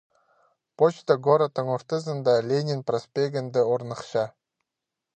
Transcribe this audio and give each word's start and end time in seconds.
Почта 0.81 1.17
городтың 1.27 1.69
ортызында 1.75 2.35
Ленин 2.49 2.83
проспегінде 2.91 3.67
орныхча. 3.77 4.29